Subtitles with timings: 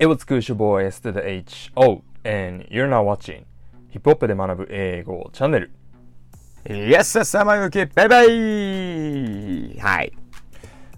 [0.00, 3.44] It was cool boy S to the H O and you're now watching
[3.90, 5.70] ヒップホップで学ぶ英語チャンネル
[6.64, 10.12] Yes, 様行き、バイバイはい。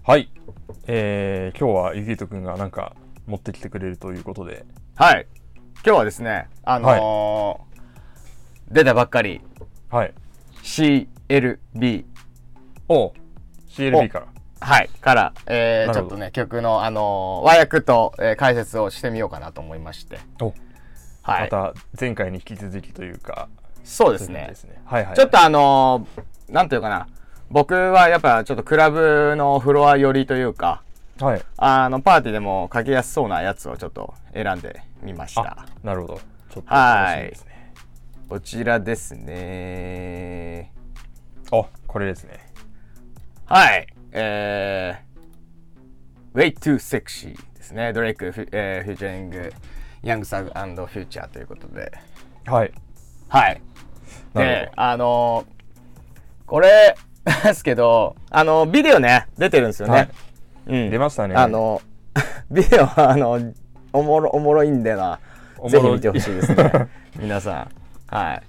[0.03, 0.29] はい、
[0.85, 2.95] えー、今日はゆきとくんがなんか
[3.25, 4.65] 持ってきてくれるということで。
[4.95, 5.27] はい。
[5.75, 7.71] 今日はですね、あのー
[8.71, 9.41] 出たばっかり。
[9.89, 10.13] はい。
[10.63, 12.05] CLB、
[12.87, 13.13] お
[13.69, 14.27] CLB から
[14.61, 20.19] はい、から、えーちょっとね、曲の、あのー和訳と、えー解説をしてみようかなと思いまして。
[20.39, 20.53] お
[21.23, 21.41] はい。
[21.41, 23.49] また前回に引き続きというか
[23.83, 27.07] そうですねすねはいはいちょっとあのーなんていうかな。
[27.49, 30.83] 僕はやっぱちょっとクラブのフロア寄りというか、
[31.19, 35.65] はいあの、パーティーでも書きやすそうなやつをちょっと選んでみましたあ。
[35.83, 37.73] なるほどちょっとはい楽しみですね
[38.29, 40.71] こちらですね。
[41.51, 42.39] おこれですね
[43.45, 43.87] はい。
[44.11, 47.93] えー、Way Too Sexy ですね。
[47.93, 49.53] ドレイク、フィえー、フューチャリング、
[50.03, 51.91] ヤングサグフューチャーということで。
[52.45, 52.73] はい
[53.29, 53.61] はい。
[54.33, 55.61] で、あのー
[56.51, 56.97] これ
[57.45, 59.93] ですけど、あのビデオね、出てるんですよね。
[59.93, 60.09] はい
[60.67, 60.89] うん。
[60.89, 61.81] 出ましたねあの、
[62.51, 63.39] ビデオは、あの、
[63.93, 65.19] おもろ、おもろいんでな。
[65.69, 66.89] ぜひ見てほしいですね。
[67.17, 67.69] 皆さ
[68.11, 68.13] ん。
[68.13, 68.41] はい。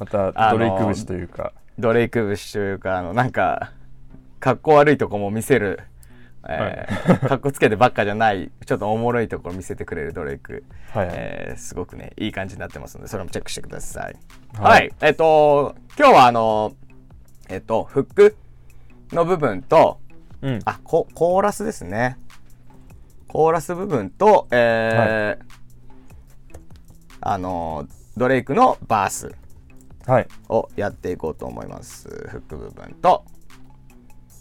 [0.00, 3.70] またドレイク節というか、ドレイク節というか、あの、なんか、
[4.44, 5.80] 格好悪いとこも見せる、
[6.46, 10.64] えー、 格好つけてばっかじゃない、ちょっとおもろいところ見せてくれるドレイク。
[10.92, 14.16] はいはいえーすごくね、いい感じになってますので、それもチェックしてください。
[14.58, 14.90] ははいい。
[15.00, 16.74] えっ、と、今日はあの、
[17.48, 18.36] えっ、と、フック
[19.12, 19.98] の部分と、
[20.42, 22.18] うんあ、ココーラスですね。
[23.26, 25.44] コーラス部分と、えー
[27.22, 29.34] あの、ドレイクのバース
[30.06, 32.08] はいをやっていこうと思います。
[32.28, 33.24] フック部分と、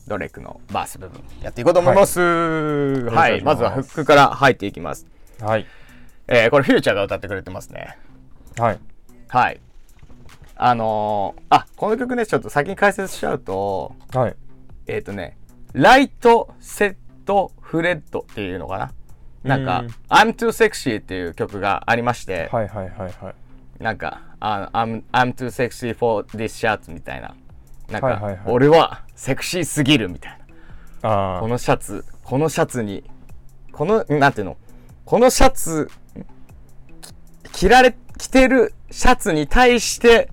[0.08, 2.20] ドレイクのバース部分やっていこうと思います。
[2.20, 3.38] はい。
[3.38, 5.08] いしまずはフックから入っていきます。
[5.42, 5.66] はい
[6.28, 7.98] えーこれフューチャーが歌ってくれてますね。
[8.58, 8.80] はい
[9.28, 9.60] はい。
[10.56, 14.36] あのーあ、この曲ね、ちょっと先に解説しちゃうと、はい
[14.88, 15.38] えっ、とね、
[15.74, 18.78] ライトセットフレッドっていうのか
[19.44, 19.58] な？
[19.58, 23.36] なんかうん、I'm Too Sexy っていう曲がありまして、はいはいはいはい
[23.80, 27.36] なんか、あ I'm, I'm too sexy for this shirt みたいな。
[27.90, 28.42] なんか、はいはいはい。
[28.48, 30.40] 俺はセクシーすぎるみたい
[31.02, 31.40] な。
[31.42, 33.04] このシャツ、このシャツに、
[33.72, 34.58] この、なんていうの？
[35.06, 35.90] このシャツ、
[37.52, 40.30] き着られ、着てるシャツに対して、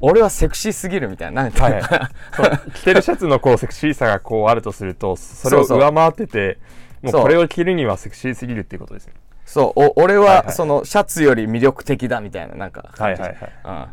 [0.00, 1.44] 俺はセクシーすぎるみたいな。
[1.44, 1.80] なんていうの？
[1.82, 6.58] かなそう着てるシャツのこうセクシーさがこうあるとするとそれを上回ってて
[7.02, 9.14] もうこれを着るにはセクシーすぎるっていうことですね。
[9.46, 10.52] そう、お俺はいははい。
[10.52, 12.92] そのシャツより魅力的だみたいな、なんか。
[12.98, 13.36] はいはいはい。
[13.64, 13.86] うん。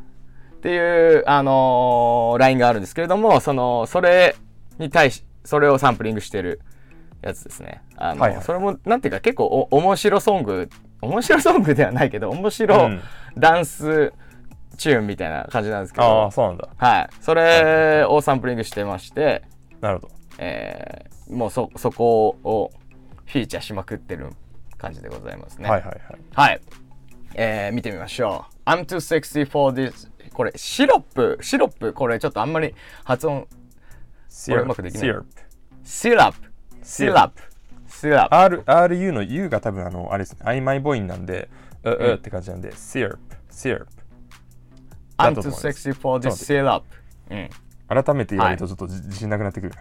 [0.62, 0.78] ってい
[1.18, 4.36] う、あのーラインがあるんですけれども、その、それ
[4.78, 6.62] に対し、それをサンプリングしてる
[7.24, 7.82] やつですね。
[7.98, 10.70] あの、はいはいそれも、なんていうか結構お面白ソング、
[11.02, 13.02] 面白ソングではないけど、面白うん
[13.38, 14.14] ダンス
[14.78, 17.10] チューンみたいな感じなんですけあど、あそうなんだはい。
[17.22, 19.42] それをサンプリングしてまして、
[19.82, 22.72] なるほどえーもうそ、そこを
[23.26, 24.30] フィーチャーしまくってる
[24.78, 25.68] 感じでございますね。
[25.70, 26.02] はいはいはい
[26.34, 26.62] はい。
[27.36, 28.70] えー、見てみましょう。
[28.70, 30.11] I'm too sexy for this.
[30.41, 35.07] これ、シロップ、シロップ、これちょっとあんまり発音、これうまくできない。
[35.07, 35.25] Syrup
[35.84, 37.44] シラップ、シラップ、
[37.88, 38.35] シラップ。
[38.35, 40.40] R RU の U が多分あのあれですね。
[40.44, 41.47] 曖昧母音なんで
[41.84, 43.19] ううって感じなんで Syrup
[43.52, 43.85] Syrup
[45.19, 45.68] I'm だと too 思います。
[45.68, 46.81] sexy for this ち syrup.
[47.29, 47.50] うん。
[48.03, 49.75] 改めて言われるとちょっと自自信なくなってくる。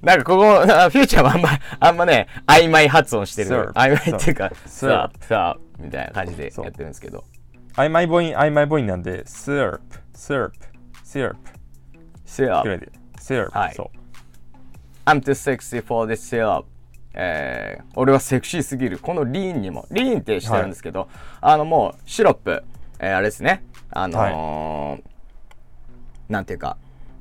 [0.00, 1.48] なんかここ、あフューチャーはあんま、
[1.80, 3.72] あんまね、曖昧発音してる。
[3.74, 5.60] 曖昧っていうか、ラップ、シラップ。
[5.78, 7.24] みたいな感じでやってるんですけど。
[7.76, 9.80] 曖昧母音曖昧母音なんで Syrup
[10.14, 10.52] Syrup
[11.04, 11.36] Syrup
[12.24, 12.80] シラップぐらい。
[12.80, 14.04] で Syrup はいそう
[15.06, 16.64] I'm too sexy for this syrup.
[17.14, 18.98] えー、俺はセクシーすぎる。
[18.98, 21.08] このリーンにも、リーンってしてるんですけど、
[21.40, 22.64] あのもう、シロップ、
[22.98, 23.62] えーあれですね。
[23.90, 25.02] あのー
[26.28, 26.78] なんていうか、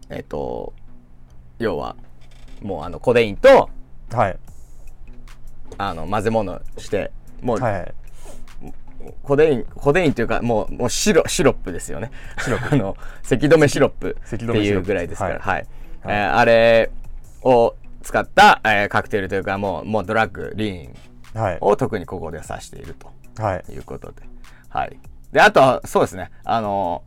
[0.10, 0.74] えっ、と、
[1.60, 1.96] 要は、
[2.62, 3.70] もうあの、コデインと、
[4.12, 4.40] はい
[5.78, 7.12] あの、混ぜ物して、
[7.42, 7.94] もう、はいはい
[9.24, 12.12] コデイン、コデインというか、もう、もうシロ、シロップですよね。
[12.40, 12.76] シロップ。
[12.76, 15.68] あの、咳止めシロップっていうぐらいですから、はいはい。
[16.06, 16.92] えーあれ
[17.44, 20.94] を使った、えーカクテルというか、もう、もうドラッグ、リーン
[21.40, 23.12] はいを特にここでは指していると
[23.42, 24.22] はいいうことで。
[24.70, 24.98] はい。
[25.32, 26.30] で、あとは、そうですね。
[26.44, 27.04] あの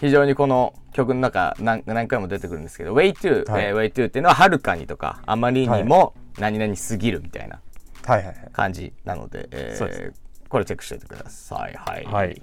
[0.00, 7.60] 非常にこの曲の中何何回も出てくるんですけど、way to、はいえー way to っていうのははるかにとか、あまりにも何々すぎるみたいな
[8.04, 10.23] はいはいはい感じなので、えーそうです
[10.54, 11.74] これチェックしておいてください。
[11.74, 12.04] はい。
[12.04, 12.40] はい。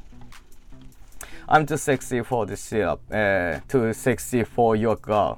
[1.47, 5.37] I'm too sexy for this syrup、uh, too sexy for your girl.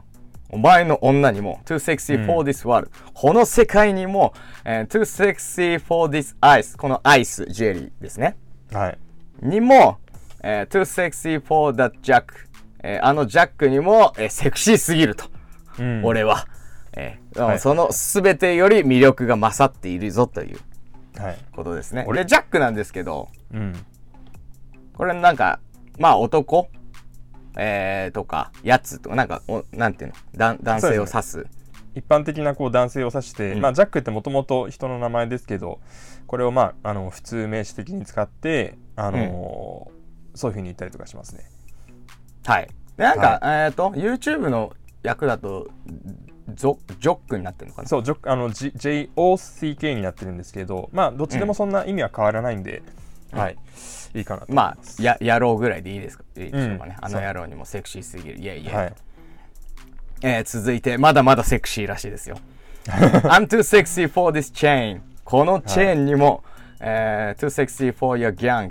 [0.50, 4.34] お前の女にも too sexy for this world、この世界にも、
[4.66, 6.75] えー too sexy for this ice.
[6.75, 8.38] このアイスジェリーですね。
[8.72, 8.98] はい。
[9.44, 10.00] にも、
[10.42, 12.24] えー too sexy for that jack、
[12.81, 15.26] えーあのジャックにも、えーセクシーすぎると、
[15.78, 16.02] うん。
[16.04, 16.48] 俺は、
[16.94, 17.60] えーはい。
[17.60, 20.58] その全てより魅力が勝っているぞという。
[20.58, 20.64] はい。
[21.56, 22.06] ことですね。
[22.12, 23.74] でジャックなんですけどうん。
[24.94, 25.60] これなんか
[26.00, 26.69] まあ男？
[27.57, 29.00] えー、とかやつ？
[29.00, 30.15] とかなんかおなんていうの？
[30.36, 31.48] だ男性を指す？
[31.95, 33.62] 一般的なこう男性を指して、うん。
[33.62, 35.80] まあ、ジャックってもともと人の名前ですけど
[36.25, 40.04] これをまああの普通名詞的に使って、あのー
[40.36, 41.44] そういうふうに言ったりとかしますね。
[42.48, 42.68] はい。
[42.98, 44.74] でなんか、えっ、と YouTube の
[45.04, 45.68] 役だと
[46.50, 47.88] ジョジョックになってるのかな？
[47.88, 52.84] そうジョあの G- JOCK になってるんですけどまあどっちでもそんな意味は変わらないんで、
[53.31, 53.57] はい。
[54.16, 54.78] いいかなま。
[54.78, 56.24] あや野郎ぐらいでいいですか？
[56.38, 57.06] いいでしょうかね、うん。
[57.06, 58.40] あの野郎にもセクシーすぎる。
[58.40, 58.94] いやいや、はい。
[60.22, 62.38] えー続いてまだまだセクシーらしいですよ。
[62.86, 66.44] I'm too sexy for this chain このチェーンにも、
[66.80, 68.69] えー too sexy for your gang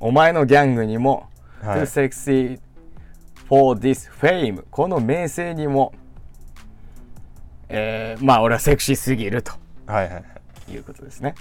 [0.00, 1.28] お前のギャングにも、
[1.62, 1.80] はい。
[1.80, 2.60] too sexy
[3.48, 5.94] for this fame この名声にも
[7.72, 9.52] えーまあ俺はセクシーすぎると。
[9.86, 10.20] はいはいは
[10.68, 10.72] い。
[10.72, 11.34] いうことですね、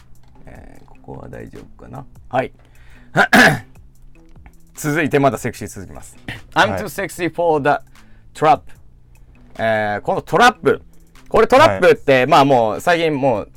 [0.45, 2.05] えーここは大丈夫かな。
[2.29, 2.51] はい。
[4.75, 6.17] 続いてまだセクシー続きます、
[6.53, 6.81] I'm はい。
[6.81, 7.77] Too sexy for the
[8.33, 8.61] trap、
[9.59, 10.81] えーこのトラップ。
[11.27, 13.51] これトラップって、まあもう最近もう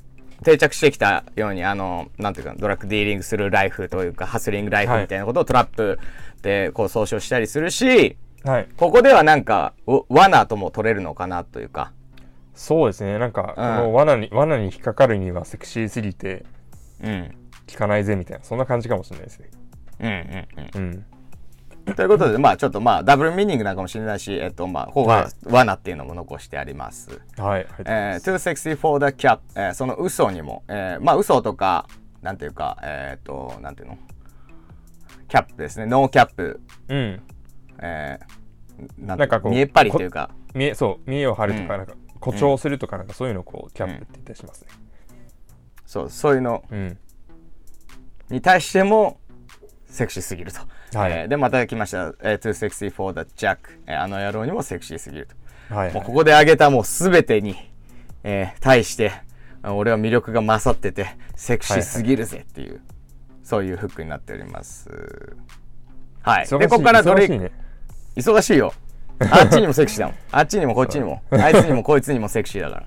[0.44, 5.98] 定着してきたようにあのなんていうかドラッグディーリングするライフというかハスリングライフみたいなことをトラップ
[6.42, 11.92] でこう総称したりするしはい、ここではなんかわ罠とも取れるのかなというか
[12.54, 13.18] そうですね。
[13.18, 16.44] なんかこの罠に罠に引っかかるにはセクシーすぎて
[17.02, 17.34] うん。
[17.70, 19.50] 効かないぜみたいなそんな感じかもしれないですね。
[20.00, 21.04] うんうんうん。
[21.86, 21.94] うん。
[21.94, 27.20] ということで、まあちょっとまあダブルミーニングなのかもしれないし、えっとまあ、ここは罠っていうのも残してあります。
[27.36, 31.86] はい、えー、too sexy for the cap、えーその嘘にも、えーまあ嘘とか、
[32.22, 33.98] なんていうか、えっ、と、なんていうの？
[35.28, 35.86] キャップですね。
[35.86, 37.22] ノーキャップ、うん。
[37.80, 41.78] えー、なんなんかこう見えっ張りというか、見えそう見栄を張るとか,、うん。
[41.80, 44.68] なんか誇張するとかなんかそういうのをこうキャップって言ったりしますね。
[45.86, 46.98] そう、そういうのうん
[48.30, 49.18] に対しても、
[49.86, 50.60] セクシーすぎると。
[50.98, 52.14] はいえーで、また来ました。
[52.22, 55.28] えー、too sexy for the jack、えーあの野郎にもセクシーすぎる
[55.68, 55.74] と。
[55.74, 57.56] はい、もうここで挙げたもうすべてに、
[58.22, 59.12] えー対して、
[59.62, 62.80] あ俺は魅力が勝ってて、セクシーすぎるぜっていう、
[63.42, 64.88] そういうフックになっております。
[66.22, 66.48] はい。
[66.48, 67.52] で、ここからド忙しいね。
[68.16, 68.72] 忙しいよ。
[69.32, 70.16] あっちにもセクシーだもん。
[70.32, 71.22] あっちにもこっちにも。
[71.30, 72.86] あいつにもこいつにもセクシーだから。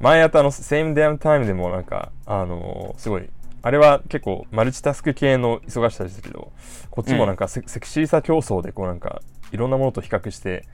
[0.00, 3.28] 前やったあの Same Damn Time でもなんかあのーすごい
[3.62, 6.52] あれは結構マルチタスク系の忙しさでしたけど
[6.90, 9.20] こっちもなんかセ,、セクシーさ競争でこうなんか
[9.50, 10.64] いろんなものと比較して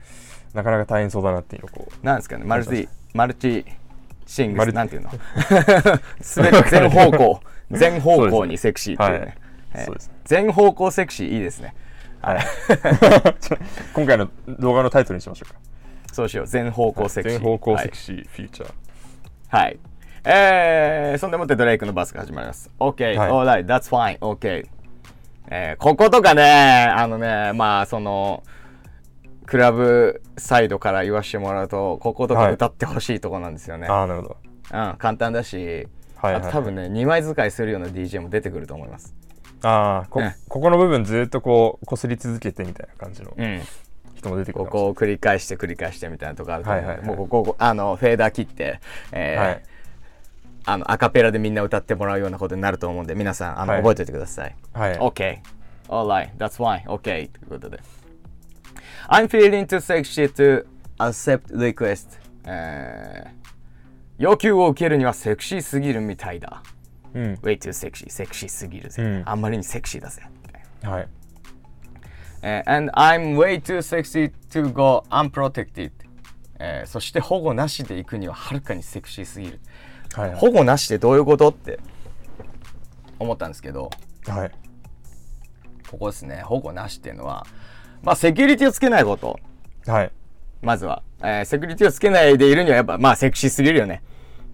[0.53, 3.65] なかなか大変そうだなっていうのをこうなんですかね、マルチ、マルチ
[4.27, 5.09] シングス、なんていうの？
[6.21, 7.41] すべて全方向、
[7.71, 9.25] 全方向にセクシーっていうね。
[9.25, 9.37] はい
[9.73, 11.75] えーそうですね全方向セクシーいいですね。
[12.21, 12.39] はい
[13.93, 15.59] 今回の動画のタイトルにしましょうか
[16.15, 16.47] そうしよう。
[16.47, 17.39] 全方向セクシー。
[17.39, 18.73] 全方向はいセクシーフューチャー
[19.49, 19.79] はい。
[20.23, 22.71] えー、そんでもってドレイクのバスが始まります。
[22.79, 24.65] OK, はい alright, that's fine, OK.
[25.49, 28.43] えー、こことかね、あのね、まあ、その、
[29.45, 33.87] クラブサイドから言わしてもらうと、こことかはい歌ってほしいとこなんですよね。
[33.87, 34.37] ああなるほど
[34.73, 35.79] うん、簡単だし、はいは
[36.31, 39.13] いはいあと多分ね、2枚使いするような DJ も出てくると思います。
[39.65, 43.61] ああこ,、ねここの部分ずっとこうこすり続けてみたいな感じのうん。
[44.15, 48.79] 人も出てくるこかもしれこを繰り返して繰り返してみたいなとこあるとはいはいはいもうここ、あの、フェーダー切って、
[49.11, 49.63] えーはい
[50.67, 54.55] あの、アカペラでみんな歌ってもらうようなことになると思うんで、皆さん、あの、はい覚えておいてください。
[54.73, 55.37] はい OK.
[55.89, 56.83] Alright, that's fine.
[56.85, 57.01] OK.
[57.03, 57.79] ということで。
[59.09, 60.65] I'm feeling too sexy to
[60.97, 62.19] accept request.
[62.45, 63.45] えー
[64.17, 66.63] 要求を受けるにはセクシーすぎるみたいだ。
[67.15, 68.09] うん way too sexy.
[68.09, 69.01] セクシーすぎるぜ。
[69.01, 70.21] うんあんまりにセクシーだぜ。
[70.43, 71.07] みたいなはい
[72.43, 75.91] えー and I'm way too sexy to go unprotected.
[76.59, 79.59] えーそして保護なしで行くにははるかにセクシーすぎる。
[80.13, 81.79] はいはい保護なしってどういうことって
[83.17, 83.89] 思ったんですけど、
[84.27, 84.51] はい
[85.89, 87.45] ここですね、保護なしっていうのは、
[88.01, 89.39] まあセキュリティをつけないこと。
[89.85, 90.11] はい
[90.61, 94.01] まずは、えーセキュリティをつけないでいるにはやっぱまあセクシーすぎるよね。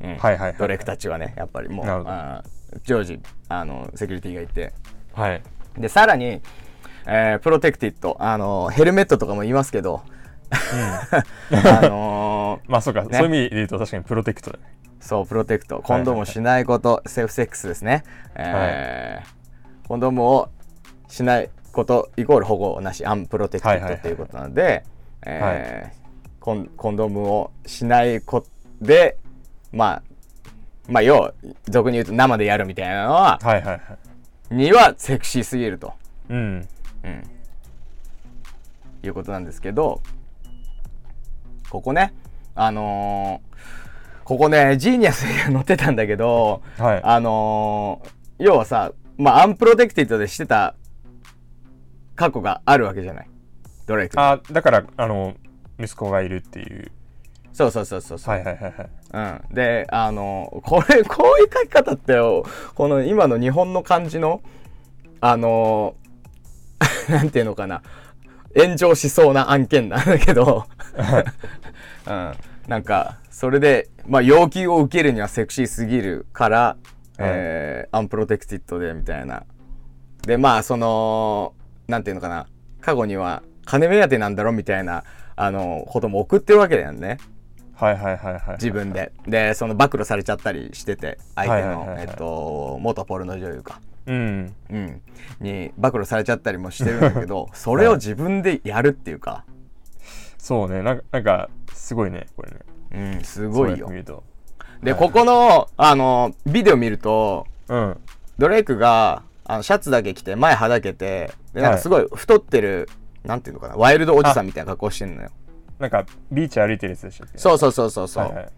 [0.04, 0.10] うん。
[0.10, 0.56] はいはいはい。
[0.58, 1.86] ドレイクたちはね、やっぱりもう、
[2.84, 4.74] 常時、あの、セキュリティがいて。
[5.14, 5.42] はい。
[5.78, 6.42] で、さらに、
[7.08, 10.02] えープロテクティッド、あの、ヘルメットとかも言いますけど、
[10.52, 13.18] あのー まあそうか、ね。
[13.18, 14.64] そういう意味で言うと確かにプロテクトだね。
[15.00, 15.80] そう、プロテクト。
[15.82, 18.04] コンドームをしないこと、セーフセックスですね。
[18.36, 19.42] えー
[19.88, 20.50] コンドームを
[21.10, 24.84] しないこと、イコール保護なし、 unprotected っていうことなので、
[25.26, 26.02] えー
[26.40, 28.44] コンコンドームをしない子
[28.82, 29.18] で
[29.72, 30.04] まあ
[30.90, 31.34] まあ要は
[31.66, 34.56] 俗に言うと生でやるみたいなのははいはいはい。
[34.56, 35.94] にはセクシーすぎると、
[36.30, 36.68] うん。
[37.04, 37.24] うん、
[39.04, 40.02] いうことなんですけど
[41.70, 42.14] ここね
[42.54, 43.52] あのー
[44.24, 47.02] ここね Genius に載ってたんだけどはい。
[47.04, 50.76] あのー要はさまあ unprotected でしてた
[52.16, 53.30] 過去があるわけじゃない。
[53.88, 54.22] ドレイクに。
[54.22, 55.36] あだからあの
[55.80, 56.92] 息子がいるっていう
[57.54, 58.90] そうそうそうそうそう、はいはいはいはい。
[59.50, 64.42] うん、であのこれ こういう書き方ってよこの今の日本の感じの
[65.20, 65.96] あの
[67.10, 67.82] なんていうのかな。
[68.54, 70.66] 炎上しそうな案件なんだけど、
[72.06, 72.34] うん、
[72.68, 76.76] なんかそれで、まあ、要求を受けるにはセクシーすぎるから、
[77.18, 79.44] えー unprotected でみたいな。
[80.26, 81.54] でまあその
[81.88, 82.48] なんていうのかな。
[82.82, 85.04] 過去には金目当てなんだろみたいな
[85.36, 87.20] あのことも送ってるわけだよね
[87.82, 89.12] はいはいはいはい自分で。
[89.28, 92.08] でその暴露されちゃったりしてて相手のはいはいはいはい。
[92.08, 93.82] えっと元ポルノ女優か。
[94.06, 94.56] うん。
[94.70, 95.02] うん。
[95.40, 99.46] に暴露されちゃったりもしてるんだけど それを自分でやるっていうか。
[100.38, 100.84] そうね。
[100.84, 102.58] なんかなんかすごいねこれね。
[102.94, 103.78] うんすごいよ。
[103.78, 104.24] そうやって見ると。
[104.84, 107.98] でここのあのビデオ見るとうん。
[108.38, 112.88] ドレイクがあのシャツだけ着て前はだけてでなんかすごい太ってる、
[113.24, 115.30] なんていうのかなワイルドおじさんみたいな格好してんのよ
[115.82, 117.38] なんかビーチ歩いてるやつでしたっけ？
[117.38, 118.50] そうそうそうそうそう、はいはい。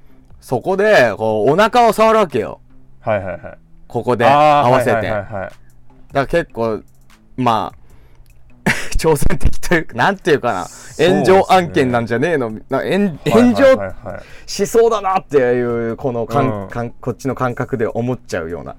[0.41, 2.59] そこでこうお腹を触るわけよ。
[2.99, 3.57] はいはいはい。
[3.87, 4.35] ここで合
[4.69, 5.51] わせて、はいはいだか
[6.13, 6.81] ら結構
[7.37, 10.67] まあ 挑戦的というかなんていうかな。
[10.97, 12.51] 炎上案件なんじゃねえの？
[12.69, 13.65] な炎炎上
[14.45, 16.69] しそうだなっていうこのかん、うん。
[16.69, 18.75] かんこっちの感覚で思っちゃうような。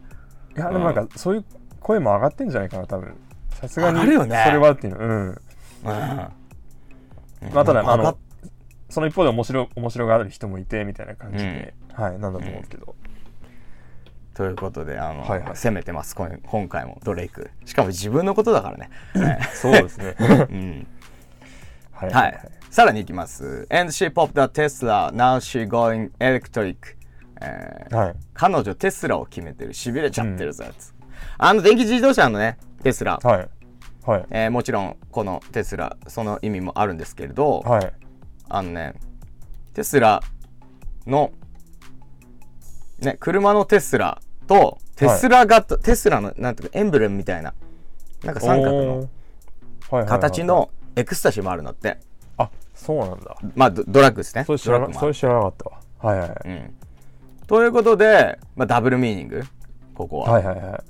[0.57, 1.45] いやでもなんかそういう
[1.81, 3.15] 声も上がってんじゃないかな多分。
[3.61, 4.17] さすがにそれ
[4.59, 4.95] はっていう。
[4.95, 5.29] のうん。
[5.29, 5.39] うん。
[7.53, 8.17] まあただあの
[8.95, 12.95] その一方で面白面白がる人もいてみたいな感じで、はいなんだと思うんですけど、
[14.35, 15.57] ということであの、はいはい。
[15.57, 16.15] 攻めてます。
[16.15, 17.51] 今回もドレイク。
[17.65, 18.91] しかも自分のことだからね、
[19.53, 20.15] そうですね。
[20.21, 20.87] うん、
[21.91, 22.11] はい。
[22.13, 22.41] はい。
[22.71, 23.67] さらにいきます。
[23.69, 26.77] And she popped a Tesla, now she going electric.
[27.41, 28.15] えーはい。
[28.33, 29.73] 彼女テスラを決めてる。
[29.73, 30.95] 痺れちゃってるぞやつ。
[31.37, 33.19] あの電気自動車のね、テスラ。
[33.21, 33.49] はい。
[34.07, 34.27] はい。
[34.31, 37.93] えーもちろんこのテスラ、その意味もあるんですけれど、はい
[38.49, 38.95] あのね、
[39.75, 40.23] テスラ
[41.07, 41.33] の、
[42.99, 47.55] ね、車のテスラと、テスラ型、テスラの、なんていうか、エンブレムみたいな、
[48.23, 49.09] なんか三角
[49.91, 51.99] の形のエクスタシーもあるんだって。
[52.37, 53.37] あそうなんだ。
[53.55, 54.45] まあ、ドドラッグですね。
[54.45, 55.81] それ知らなそれ知らなかったわ。
[55.99, 56.39] はいはいはい。
[56.45, 56.75] うん。
[57.47, 59.43] ということで、まあ、ダブルミーニング、
[59.95, 60.33] ここは。
[60.33, 60.85] はいはいはい。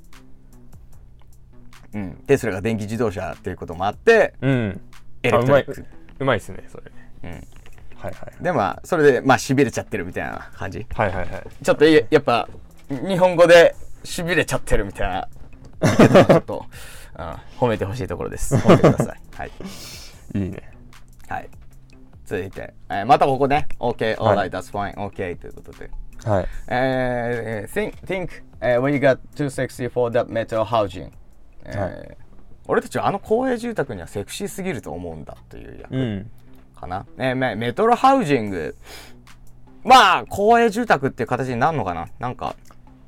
[1.95, 4.81] うん、テスラが電気自動車っていうこともあって、うん。
[5.23, 5.85] エレクトリック。
[6.19, 6.91] うまいっすねそれ
[7.25, 10.49] うん、はいはいで、まあ、それで、まあ、しびれちゃってるみたいな。
[10.53, 10.85] 感じ。
[10.93, 11.43] はいはいはい。
[11.63, 12.47] ちょっとややっぱ、
[12.89, 15.27] 日本語でしびれちゃってるみたいな、
[16.27, 16.65] ちょっと、
[17.17, 17.25] うん、
[17.59, 18.55] 褒めてほしいところです。
[18.55, 19.21] 褒めてください。
[19.35, 19.51] はい。
[20.35, 20.49] いい。
[20.49, 20.71] ね
[21.27, 21.49] はい。
[22.25, 24.49] 続いて、えーまたここね、OK, はい。
[24.49, 25.89] Alright, that's fine, OK ということで。
[26.23, 26.47] はい。
[26.67, 28.29] えー think, think、
[28.61, 31.11] uh, we got too sexy for that metal housing、
[31.65, 32.17] えーはい。
[32.67, 35.95] 俺たちはあの公営住宅にはセクシーすぎると思うんだという役。
[35.95, 36.31] うん
[36.85, 38.75] かな、ねメメトロハウジング。
[39.83, 42.07] まあ公営住宅っていう形になるのかな？
[42.19, 42.55] なんか、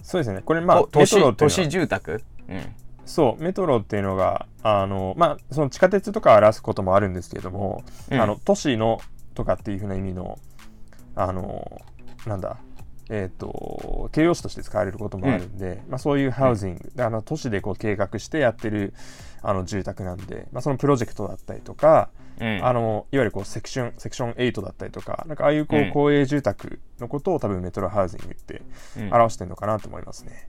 [0.04, 0.42] そうですね。
[0.44, 2.24] これまあと都市都市住宅？
[2.50, 2.62] うん。
[3.06, 8.22] そうメトロっていうのがあのまあその地下鉄とかを表すこともあるんですけれども、うん。
[8.22, 9.00] あの都市の
[9.34, 10.38] とかっていうふうな意味の
[11.16, 11.82] あの
[12.26, 12.58] なんだ
[13.10, 18.94] えっ、と形容詞として使われることもあるんで、まあ、そういうハウジング、であの都市でこう計画してやってる
[19.42, 22.10] あの住宅なんで、まあ、そのプロジェクトだったりとか、
[22.40, 22.66] うん。
[22.66, 25.92] あのいわゆるこうセクションセクション8だったりとかなんかああいうこう、うん。
[25.92, 28.62] 公営住宅のことを多分メトロハウジングって
[28.98, 29.14] うん。
[29.14, 30.48] 表してるのかなと思いますね。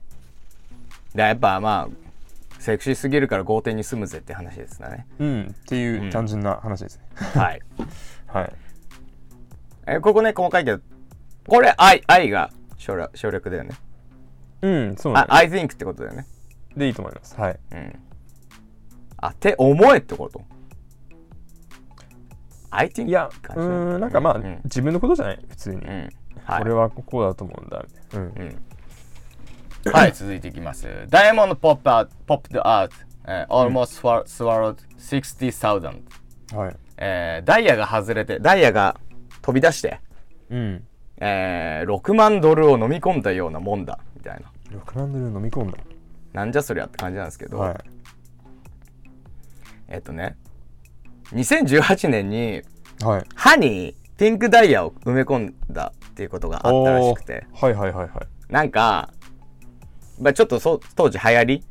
[1.15, 2.09] でやっぱまあ
[2.59, 5.07] セクシーすぎるから豪邸に住むぜって話ですね。
[5.17, 7.03] うん、っていう単純な話ですね。
[7.33, 7.61] はい。
[8.27, 8.53] はい。
[9.87, 10.81] えーここね細かいけど
[11.49, 13.71] これ愛愛が省略省略だよね
[14.61, 15.25] うん、そうねあ。
[15.29, 16.25] I think ってことだよね
[16.75, 17.39] でいいと思います。
[17.39, 17.59] はい。
[17.71, 17.99] うん。
[19.17, 20.41] あ、って思えってこと
[22.71, 23.07] ?I think?
[23.07, 25.81] いや、うん、なんかまあ、うん自分のことじゃない、普通に。
[25.81, 26.09] うん。
[26.43, 26.61] はい。
[26.61, 27.85] これはこうだと思うんだ。
[28.13, 28.21] うん。
[28.21, 28.25] う
[29.89, 29.91] ん。
[29.91, 30.87] はい、続いていきます。
[31.09, 32.95] ダイヤモンドポップアウト、ポップドアウト、
[33.27, 36.01] えー almost swallowed 60,000。
[36.55, 36.75] はい。
[36.97, 38.95] えーダイヤが外れて、ダイヤが
[39.41, 39.99] 飛び出して、
[40.49, 40.83] うん。
[41.19, 44.51] えー6万ドルを飲み込んだようなもんだ、みたいな。
[44.79, 45.77] 6万ドル飲み込んだ？
[46.33, 47.77] なんじゃそりゃって感じなんですけど、はい。
[49.87, 50.37] えっとね、
[51.33, 52.61] 2018年に、
[53.01, 53.23] はい。
[53.35, 59.13] ハニーっピンクダイヤを埋め込んだっていうことがあったらしくてはいはいはいはいなんか、
[60.19, 61.63] まあ、ちょっとそ当時流行り？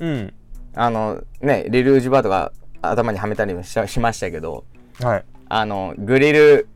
[0.00, 0.34] うん
[0.74, 4.64] あのねリルージュバーとか頭にはめたりもししましたけど
[5.02, 6.66] はいあのグリル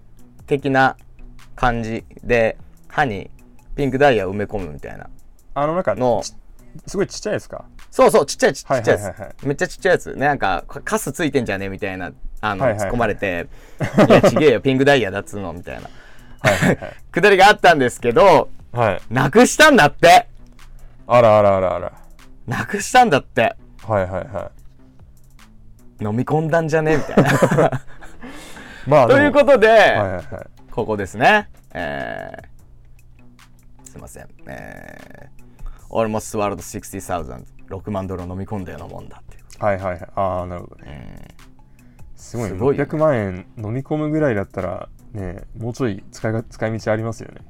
[0.46, 0.98] 的な
[1.56, 3.30] 感じで歯に
[3.74, 5.08] ピンクダイヤを埋め込むみたいな。
[5.54, 6.22] あのなんかの。
[6.22, 6.34] ち
[6.86, 7.64] すごいちっちゃいですか？
[7.90, 10.14] そうそうちっちゃいちちっちゃいやつ、めっちゃちっちゃいやつ。
[10.14, 13.46] ねなんかこカスついてんじゃねみたいなあの、突っ込まれて
[14.08, 15.88] 「いやちげえよピンクダイヤだっつうの」みたいな。
[17.10, 19.00] くだりがあったんですけどはい。
[19.10, 20.28] なくしたんだって。
[21.06, 21.92] あらあらあらあら。
[22.46, 23.56] なくしたんだって。
[23.86, 24.50] はいはいは
[26.00, 27.30] 飲み込んだんじゃねみたいな。
[27.30, 27.32] い
[28.86, 30.24] まあ というとことで、はいはいはい
[30.76, 31.48] ここですね。
[31.72, 34.28] えー、すいません。
[34.46, 40.08] えー、almost swallowed 60,000 6万ドルを飲み込んだようなもんだっていうはいはいはい。
[40.14, 41.28] ああなるほどね。
[42.14, 42.56] すごいね。
[42.56, 42.90] すごいよね。
[42.92, 47.40] 600万円飲み込むぐらいだったらねもうちょい使いが使い道ありますよね。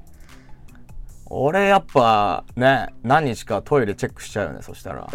[1.28, 5.08] 俺やっぱね何日かトイレチェックしちゃうよねそしたら。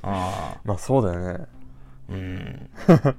[0.00, 1.44] あ まあそうだよね。
[2.08, 2.70] ーうん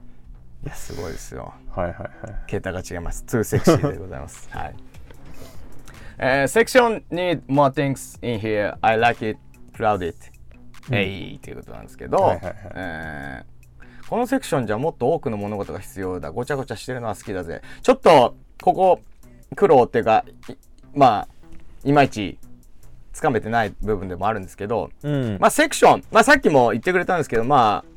[0.63, 2.11] いやすごいですよはいはいはい
[2.47, 3.23] 桁が違います。
[3.27, 4.49] 2セクシーでございます。
[4.55, 4.75] はい。
[6.19, 8.75] えー、section need more things in here.
[8.81, 9.39] I like it
[9.73, 10.15] crowded.
[10.91, 13.57] えいということなんですけど、はいはいはいえー
[14.09, 16.31] このセクションじゃもっと多くの物事が必要だ。
[16.31, 17.61] ごちゃごちゃしてるのは好きだぜ。
[17.81, 19.01] ちょっと、ここ、
[19.55, 20.53] 苦労っていうか、い
[20.95, 21.27] まあ、
[21.83, 22.39] いまいち、
[23.11, 27.96] つかめてない部分でもあるんですけど、うんまあ、セクション、まあ、さっきも言ってくれたんですけど、まあ、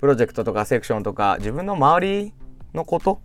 [0.00, 2.34] プロジェクトとかセクションとか、自分の周り
[2.74, 3.20] のこと？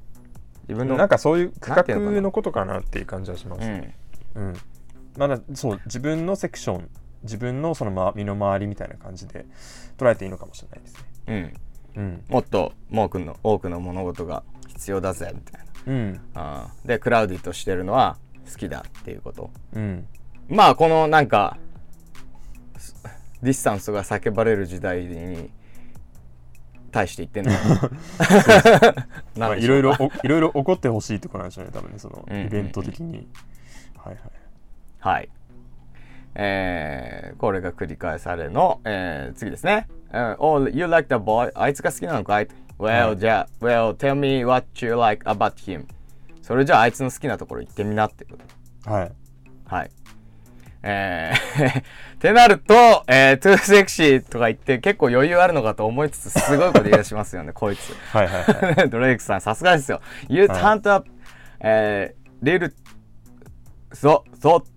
[0.67, 1.83] 自分の、なんかそういう区画
[2.21, 3.61] のことかなっていう感じはします。
[3.61, 3.95] うね
[4.35, 4.53] ん、うん。
[5.17, 6.89] まだそう自分のセクション
[7.23, 9.45] 自分のそのま身の回りみたいな感じで
[9.97, 10.95] 捉えていいのかもしれないです
[11.27, 11.53] ね。
[11.95, 12.23] うん、うん。
[12.29, 16.13] もっと多くの多くの物事が必要だぜみたいうん。
[16.13, 16.87] なあー。
[16.87, 18.17] で crowdy としてるのは
[18.49, 19.49] 好きだっていうこと。
[19.73, 20.07] うん。
[20.47, 21.57] まあこのなんか
[22.77, 22.95] す
[23.41, 25.49] ディスタンスが叫ばれる時代に
[26.89, 27.51] 対して言ってんの
[29.37, 33.27] まあいろいろおいろいろ起こってほしいってことなんでしょうね多分ねそのうんうんうんイベント的に
[33.97, 34.17] はいはい
[34.99, 35.29] はい。
[36.35, 39.87] えー、これが繰り返されの、えー、次ですね。
[40.11, 41.51] Uh, oh, you like the boy?
[41.55, 42.47] あいつが好きなのかい
[42.77, 45.85] ?Well,、はいじゃあ、Well, tell me what you like about him.
[46.41, 48.37] それじゃああいつの好きなところ言ってみなってこ
[48.83, 48.91] と。
[48.91, 49.11] はい
[49.65, 49.91] はい。
[50.81, 51.81] えー、
[52.15, 57.93] ってなると、えー、too sexy とか言って結構余裕あるのかと思いつつすごいこと言い出しますよね、 こいつ。
[58.11, 60.01] はいはいはい ドレイクさん、さすがですよ。
[60.29, 61.09] You はい turned up,
[61.59, 62.73] えー、little,
[63.91, 64.23] so,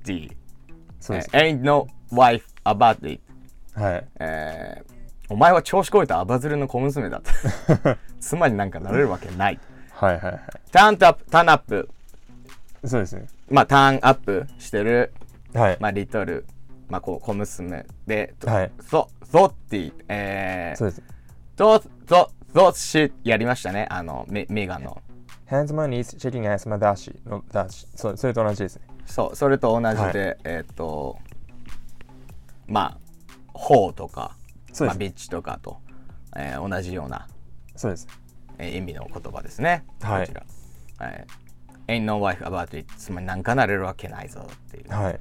[0.04, 3.20] です ain't no wife about it.
[3.74, 4.92] はいえー
[5.28, 7.30] お前は調子こいたアバズレの小娘だと。
[8.20, 9.58] 妻になんかなれるわけない。
[9.90, 11.88] はいはいはいターンアップ、ターンアップ。
[12.84, 15.14] そうですねまあ、ターンアップしてる、
[15.54, 16.46] はいまあ、リトル、
[16.88, 21.02] まあ、こう小娘で、はいそ、ゾッティ、えー、そうです
[21.56, 23.86] ゾ、ゾ、ゾシやりましたね。
[23.90, 25.00] あの、メメガンの。
[25.50, 30.12] Hands my knees shaking ass my dashi のダッシュそうそれと同じですねそう、それと同じで、はい
[30.44, 31.18] えーっと、
[32.66, 32.98] まあ、
[33.52, 35.76] ホーとか、まあ、そうですビッチとかと、
[36.36, 37.28] えー同じような、
[37.76, 38.08] そうです
[38.58, 39.84] えー意味の言葉ですね。
[40.00, 41.06] はいこちら。
[41.06, 41.26] はい。
[41.88, 42.86] Ain't no wife about it.
[42.96, 44.90] つまりなんかなれるわけないぞっていう。
[44.90, 45.20] はい。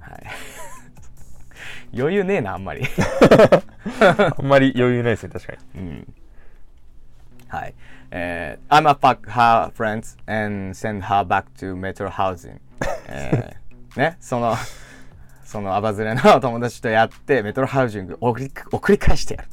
[0.00, 0.70] はい
[1.96, 2.86] 余裕ねえな、あんまり。
[4.38, 6.14] あんまり余裕ないですね確かにうん。
[7.48, 7.74] はい。
[8.12, 12.60] えー、I'm a fuck her friends and send her back to metro housing.
[13.08, 14.56] えー、 ね、その、
[15.44, 19.48] そのアバズレの友達とやって、メトロハウジング送り送り返してやる。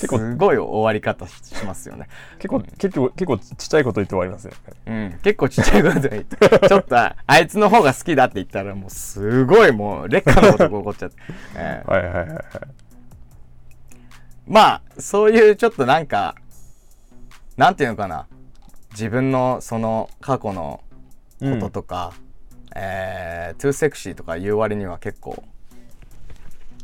[0.00, 0.56] 結構すごい。
[0.56, 2.08] 終わり方ししますよね。
[2.38, 4.54] 結構結構結構ちっちゃいこと言って終わりますね
[4.86, 11.16] うん、結構ちっちゃいこと言って、ちょっとあいつの方が好きだって言ったらもうすごいもう劣化のことが起こっちゃって。
[11.56, 12.40] えーはいはいはいはい。
[14.46, 16.34] まあ、そういうちょっとなんか、
[17.56, 18.26] なんていうのかな。
[18.92, 20.82] 自分のその過去の
[21.40, 22.12] こととか、
[22.74, 25.44] えー、 too sexy とか言う割には結構、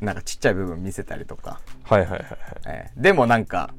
[0.01, 2.29] なんかちっちゃい部分見せたりとか、はいはいはいはい。
[2.67, 3.75] えーでもなんか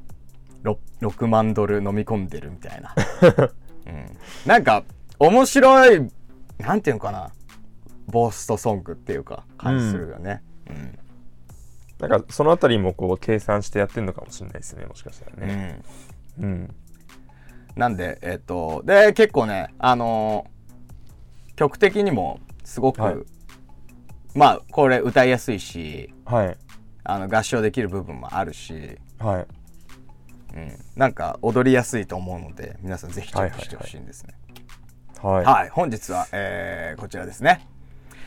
[0.64, 2.94] 6, 6万ドル飲み込んでるみたいな、
[3.86, 4.06] うん、
[4.46, 4.82] なんか
[5.18, 6.08] 面白い
[6.58, 7.30] なんていうのかな。
[8.10, 10.98] boast song っていうか感じするよね、うん。
[12.08, 15.46] なんかそのあたりもこう計算してやってんのかもしれないですねもしかしたらうん。
[15.46, 15.82] ね
[16.38, 16.74] うん。
[17.76, 20.58] なんでえっ、とで結構ねあのー
[21.56, 23.16] 曲的にもすごく、はい
[24.38, 26.56] まあこれ歌いやすいしはい。
[27.04, 29.46] あの合唱できる部分もあるしはい。
[30.54, 34.34] うん、なんか踊りやすいと思うので皆さんぜひチェックしてほしいんですね。
[35.22, 35.44] はい。
[35.44, 37.66] はい、本日は、えー、こちらですね。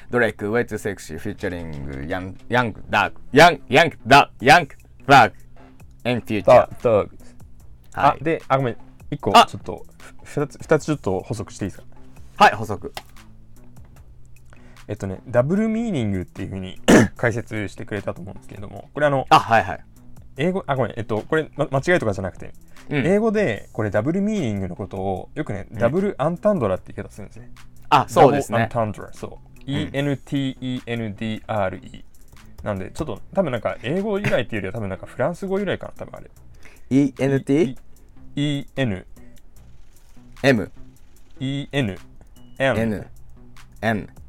[0.10, 4.76] ドレイク Way to Sexy フューチャリングヤンヤングダークヤンヤングダヤング
[5.08, 5.38] ダーク
[6.04, 6.46] and future.
[6.46, 7.08] だ、だ、は
[7.94, 8.78] あ、い、で、あ、ごめん。
[9.10, 9.46] 一個、あ。
[9.46, 9.86] ちょっと、
[10.24, 11.88] ふ二つ、二つちょっと補足していいですか？
[12.38, 12.94] はい、補足
[14.92, 16.78] えっとね、ダブルミーニングっていうふうに
[17.16, 19.80] 解説してくれたと思うんですけれども、これあの、あはいはい、
[20.36, 22.52] 英語、あ、ごめん、えっと、これ、ま、間違いとかじゃなくて、
[22.90, 23.08] うん。
[23.08, 27.52] 英語で、これダブルミーニングのことを、よくね、ダブルアンタンドラって言い方するんですね。
[27.88, 29.32] あそうですダブルアンねタンドラ、そう。
[29.66, 30.86] E-N-T-E-N-D-R-E。
[32.64, 36.30] なんで、ちょっと、多分なんか、英語由来っていうよりは、多分なんか、フランス語由来かな、多分あれ。
[36.90, 37.78] ENT
[38.36, 39.06] E-N、
[40.44, 40.72] M
[41.40, 41.98] E-N、
[42.60, 43.08] N N、
[43.82, 44.21] N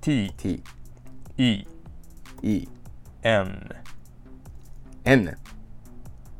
[0.00, 0.62] T、T
[1.36, 1.64] E、
[2.42, 2.68] E
[3.22, 3.76] N、
[5.04, 5.38] N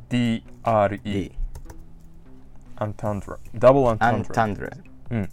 [0.09, 1.33] D、R、E D。
[2.77, 3.39] アンタンドラ。
[3.55, 4.35] ダブルアンタアンンドラ。
[4.35, 4.71] タンドラ
[5.11, 5.29] うん。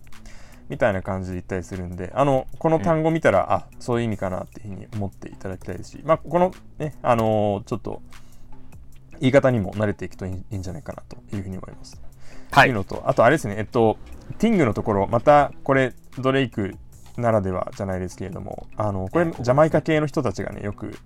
[0.67, 8.01] みたいな感じで言ったりするんで、あの、この単語見たら、あ、そういう意味かなっていうふうに思っていただきたいですし、まあ、このね、あのーちょっと、
[9.19, 11.99] 言い方にも慣れていくといいいいんじゃないかなというふうに思います。
[12.51, 13.97] はっていうのと、あとあれですね、えっと、
[14.37, 16.75] ティングのところ、またこれ、ドレイク
[17.17, 20.97] ならではじゃないですけれども、あの、これ、ジャマイカ系の人たちがね、よく、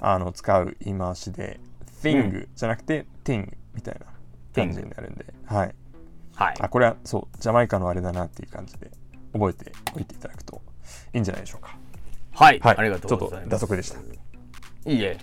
[0.00, 1.60] あの、使う言い回しで、
[2.02, 4.06] thing じゃなくて、ting みたいな
[4.54, 5.74] 感じになるんで、はい。
[6.36, 8.90] はいあ、これは、そう、ジャマイカのあれだなっていう感じで、
[9.32, 10.60] 覚えておいていただくと
[11.12, 11.76] いいんじゃないでしょうか。
[12.32, 12.76] はい、はい。
[12.76, 13.98] ありがとうございますちょっと、打足でした。
[14.90, 15.18] いいえ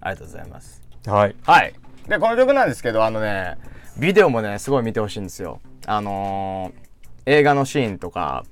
[0.00, 1.36] ありがとうございますはい。
[1.44, 1.74] はい
[2.08, 3.58] でこの曲なんですけどあのね
[3.98, 6.86] ビデオもねすごい見てほしいんですよあのー
[7.28, 8.44] 映画のシーンとか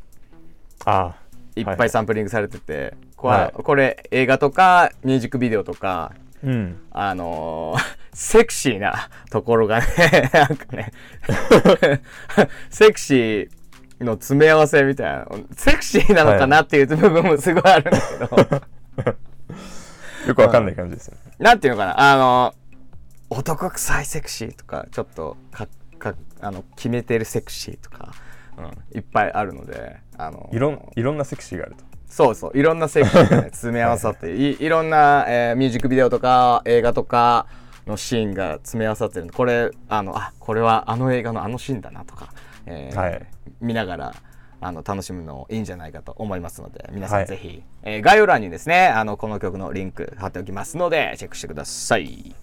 [0.85, 1.15] あ
[1.57, 1.77] いっはいはい。
[1.79, 3.53] ぱいサンプリングされてて、これはい。
[3.63, 6.81] これ映画とかミュージックビデオとかうん。
[6.91, 7.83] あのー
[8.17, 10.93] セクシーなところがね なんかね。
[12.71, 19.09] セクシーの詰め合わせみたいなセクシーなのかなっていう部分もすごいあるんだけど、
[20.29, 21.33] よくわかんない感じですよね。
[21.39, 22.13] なんていうのかな。
[22.13, 22.55] あの
[23.31, 25.67] 男臭いセクシーとかちょっとか
[25.99, 28.13] かあの決めてるセクシーとか、
[28.59, 31.85] うん、いっぱいあるのであのいろん、いろんなセクシーがあると。
[32.07, 37.47] そうそういろんなセクシーが、ね、 詰め合わさっていいろんな、えーミュージックビデオとか映画とか
[37.87, 42.29] のシーンが詰め合わさってるこれあのあこれはあの映画のあのシーンだなとか、
[42.67, 43.27] えーはい
[43.61, 44.15] 見ながら
[44.61, 52.35] あの楽しむのいいんじゃないかと思いますので皆さはいんぜひ、えー概要欄にですねあのこの曲のリンク貼っておきますのでチェックしてください。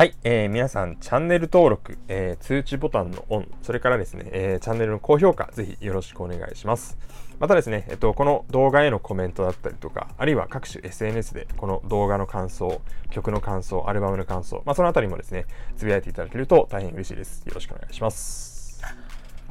[0.00, 6.96] はい、えー皆さん、チャンネル登録、えー通知ボタンのオン、それからですね、えーチャンネルの高評価、ぜひよろしくお願いします。
[7.38, 15.44] またですね、えっと、この動画へのコメントだったりとか、あるいは各種 SNS でこの動画の感想、曲の感想、アルバムの感想、まあ、そのあたりもですね、
[15.76, 17.42] つぶやいていただけると大変嬉しいです。
[17.44, 18.80] よろしくお願いします。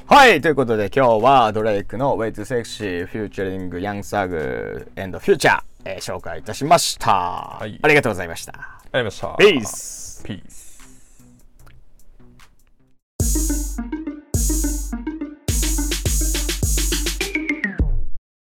[0.06, 8.52] はい、ということで今日はドレイクの Way to Sexy Featuring Young Thug and Future、えー紹介いたしました、いありがとうございました。
[8.52, 9.76] ありがとうございました。
[9.76, 10.09] Peace!
[10.22, 10.69] Peace.